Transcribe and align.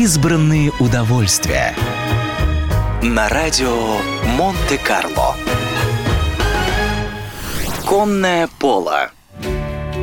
Избранные 0.00 0.70
удовольствия. 0.78 1.74
На 3.02 3.28
радио 3.28 3.98
Монте-Карло. 4.36 5.34
Конное 7.84 8.48
поло. 8.60 9.10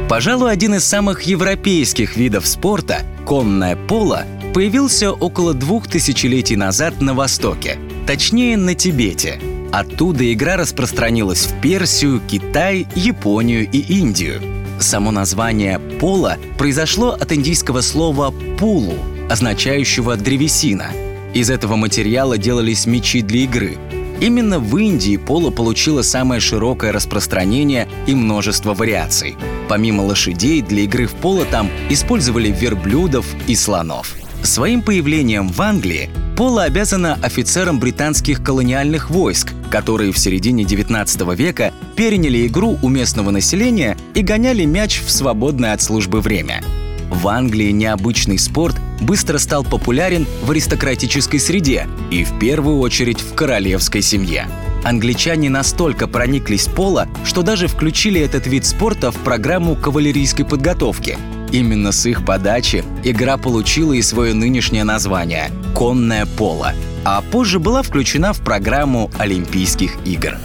Пожалуй, 0.10 0.52
один 0.52 0.76
из 0.76 0.84
самых 0.84 1.22
европейских 1.22 2.18
видов 2.18 2.46
спорта, 2.46 3.04
конное 3.26 3.78
поло, 3.78 4.26
появился 4.54 5.14
около 5.14 5.54
двух 5.54 5.88
тысячелетий 5.88 6.58
назад 6.58 7.00
на 7.00 7.14
Востоке, 7.14 7.80
точнее 8.06 8.58
на 8.58 8.76
Тибете. 8.76 9.40
Оттуда 9.72 10.30
игра 10.34 10.58
распространилась 10.58 11.46
в 11.46 11.62
Персию, 11.62 12.22
Китай, 12.28 12.86
Японию 12.96 13.66
и 13.72 13.78
Индию. 13.78 14.42
Само 14.78 15.12
название 15.12 15.80
«поло» 15.80 16.36
произошло 16.58 17.12
от 17.12 17.32
индийского 17.32 17.80
слова 17.80 18.34
«пулу», 18.60 18.98
означающего 19.30 20.16
«древесина». 20.16 20.88
Из 21.34 21.50
этого 21.50 21.76
материала 21.76 22.38
делались 22.38 22.86
мечи 22.86 23.22
для 23.22 23.42
игры. 23.42 23.78
Именно 24.22 24.60
в 24.60 24.78
Индии 24.78 25.18
поло 25.18 25.52
получило 25.52 26.02
самое 26.02 26.40
широкое 26.40 26.94
распространение 26.94 27.90
и 28.08 28.16
множество 28.16 28.74
вариаций. 28.74 29.36
Помимо 29.68 30.04
лошадей, 30.04 30.62
для 30.62 30.84
игры 30.84 31.08
в 31.08 31.14
поло 31.14 31.44
там 31.46 31.70
использовали 31.90 32.50
верблюдов 32.50 33.26
и 33.48 33.56
слонов. 33.56 34.16
Своим 34.44 34.82
появлением 34.82 35.50
в 35.50 35.60
Англии 35.62 36.10
поло 36.38 36.64
обязано 36.64 37.18
офицерам 37.22 37.80
британских 37.80 38.44
колониальных 38.44 39.10
войск, 39.10 39.54
которые 39.72 40.12
в 40.12 40.20
середине 40.20 40.64
19 40.64 41.22
века 41.36 41.74
переняли 41.96 42.46
игру 42.46 42.78
у 42.82 42.90
местного 42.90 43.32
населения 43.32 43.98
и 44.14 44.22
гоняли 44.22 44.66
мяч 44.66 45.02
в 45.02 45.10
свободное 45.10 45.74
от 45.74 45.82
службы 45.82 46.22
время. 46.22 46.62
В 47.10 47.28
Англии 47.28 47.72
необычный 47.72 48.38
спорт 48.38 48.76
быстро 49.02 49.38
стал 49.38 49.64
популярен 49.64 50.26
в 50.44 50.52
аристократической 50.52 51.40
среде 51.40 51.88
и 52.12 52.24
в 52.24 52.38
первую 52.40 52.80
очередь 52.80 53.22
в 53.22 53.36
королевской 53.36 54.02
семье. 54.02 54.48
Англичане 54.84 55.50
настолько 55.50 56.08
прониклись 56.08 56.68
поло, 56.68 57.08
что 57.24 57.42
даже 57.42 57.68
включили 57.68 58.22
этот 58.22 58.46
вид 58.46 58.66
спорта 58.66 59.12
в 59.12 59.16
программу 59.16 59.76
кавалерийской 59.76 60.46
подготовки. 60.46 61.18
Именно 61.52 61.92
с 61.92 62.06
их 62.06 62.24
подачи 62.24 62.84
игра 63.04 63.38
получила 63.38 63.94
и 63.94 64.02
свое 64.02 64.34
нынешнее 64.34 64.84
название– 64.84 65.50
«Конное 65.76 66.26
поло», 66.26 66.74
а 67.04 67.22
позже 67.22 67.60
была 67.60 67.82
включена 67.82 68.34
в 68.34 68.42
программу 68.42 69.10
Олимпийских 69.18 69.98
игр. 70.06 70.38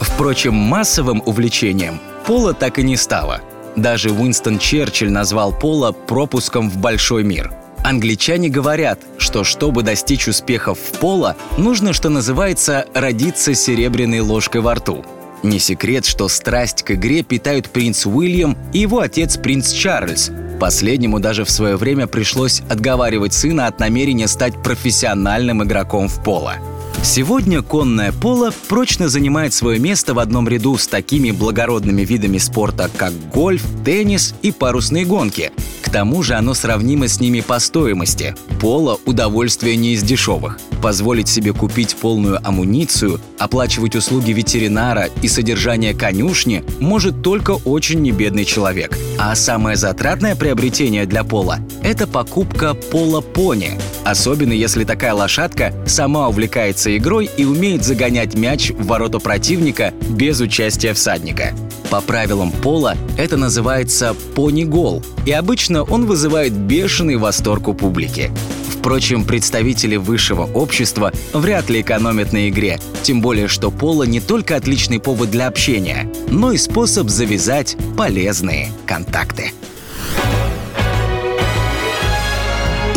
Впрочем, 0.00 0.54
массовым 0.54 1.22
увлечением 1.24 2.00
поло 2.26 2.52
так 2.52 2.80
и 2.80 2.82
не 2.82 2.96
стало. 2.96 3.42
Даже 3.76 4.10
Уинстон 4.10 4.58
Черчилль 4.58 5.10
назвал 5.10 5.52
поло 5.52 5.92
пропуском 5.92 6.68
в 6.68 6.78
большой 6.78 7.22
мир– 7.22 7.52
Англичане 7.84 8.48
говорят, 8.48 8.98
что 9.18 9.44
чтобы 9.44 9.82
достичь 9.82 10.26
успехов 10.26 10.78
в 10.78 10.98
поло, 10.98 11.36
нужно, 11.58 11.92
что 11.92 12.08
называется, 12.08 12.86
родиться 12.94 13.52
серебряной 13.52 14.20
ложкой 14.20 14.62
во 14.62 14.76
рту. 14.76 15.04
Не 15.42 15.58
секрет, 15.58 16.06
что 16.06 16.28
страсть 16.28 16.82
к 16.82 16.92
игре 16.92 17.22
питают 17.22 17.68
принц 17.68 18.06
Уильям 18.06 18.56
и 18.72 18.78
его 18.78 19.00
отец 19.00 19.36
принц 19.36 19.70
Чарльз. 19.70 20.30
Последнему 20.58 21.20
даже 21.20 21.44
в 21.44 21.50
свое 21.50 21.76
время 21.76 22.06
пришлось 22.06 22.62
отговаривать 22.70 23.34
сына 23.34 23.66
от 23.66 23.78
намерения 23.80 24.28
стать 24.28 24.54
профессиональным 24.62 25.62
игроком 25.62 26.08
в 26.08 26.24
поло. 26.24 26.54
Сегодня 27.02 27.60
конное 27.60 28.12
поло 28.12 28.50
прочно 28.66 29.10
занимает 29.10 29.52
свое 29.52 29.78
место 29.78 30.14
в 30.14 30.20
одном 30.20 30.48
ряду 30.48 30.78
с 30.78 30.86
такими 30.86 31.32
благородными 31.32 32.00
видами 32.00 32.38
спорта, 32.38 32.88
как 32.96 33.12
гольф, 33.30 33.62
теннис 33.84 34.34
и 34.40 34.52
парусные 34.52 35.04
гонки. 35.04 35.52
Тому 35.94 36.24
же 36.24 36.34
оно 36.34 36.54
сравнимо 36.54 37.06
с 37.06 37.20
ними 37.20 37.40
по 37.40 37.60
стоимости. 37.60 38.34
Поло– 38.60 38.98
удовольствие 39.06 39.76
не 39.76 39.92
из 39.92 40.02
дешевых. 40.02 40.58
Позволить 40.82 41.28
себе 41.28 41.52
купить 41.52 41.94
полную 41.94 42.44
амуницию, 42.44 43.20
оплачивать 43.38 43.94
услуги 43.94 44.32
ветеринара 44.32 45.08
и 45.22 45.28
содержание 45.28 45.94
конюшни 45.94 46.64
может 46.80 47.22
только 47.22 47.52
очень 47.52 48.00
небедный 48.02 48.44
человек. 48.44 48.98
А 49.20 49.36
самое 49.36 49.76
затратное 49.76 50.34
приобретение 50.34 51.06
для 51.06 51.22
пола– 51.22 51.60
это 51.84 52.06
покупка 52.06 52.74
пола-пони. 52.74 53.78
Особенно 54.04 54.52
если 54.52 54.84
такая 54.84 55.12
лошадка 55.12 55.72
сама 55.86 56.28
увлекается 56.28 56.96
игрой 56.96 57.30
и 57.36 57.44
умеет 57.44 57.84
загонять 57.84 58.34
мяч 58.34 58.70
в 58.70 58.86
ворота 58.86 59.20
противника 59.20 59.92
без 60.08 60.40
участия 60.40 60.94
всадника. 60.94 61.54
По 61.90 62.00
правилам 62.00 62.50
пола 62.50 62.96
это 63.18 63.36
называется 63.36 64.16
пони-гол, 64.34 65.04
и 65.26 65.32
обычно 65.32 65.84
он 65.84 66.06
вызывает 66.06 66.52
бешеный 66.52 67.16
восторг 67.16 67.68
у 67.68 67.74
публики. 67.74 68.32
Впрочем, 68.68 69.24
представители 69.24 69.96
высшего 69.96 70.44
общества 70.44 71.12
вряд 71.32 71.70
ли 71.70 71.82
экономят 71.82 72.32
на 72.32 72.48
игре, 72.48 72.80
тем 73.02 73.20
более 73.20 73.48
что 73.48 73.70
поло 73.70 74.02
не 74.02 74.20
только 74.20 74.56
отличный 74.56 75.00
повод 75.00 75.30
для 75.30 75.46
общения, 75.46 76.10
но 76.28 76.52
и 76.52 76.56
способ 76.56 77.08
завязать 77.08 77.76
полезные 77.96 78.70
контакты. 78.86 79.52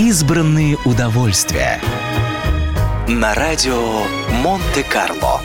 Избранные 0.08 0.78
удовольствия. 0.86 1.82
На 3.10 3.34
радио 3.36 4.04
Монте-Карло. 4.42 5.42